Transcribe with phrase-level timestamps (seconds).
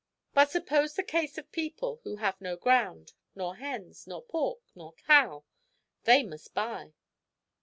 [0.33, 4.93] "But suppose the case of people who have no ground, nor hens, nor pork, nor
[4.93, 5.43] cow?
[6.05, 6.95] they must buy."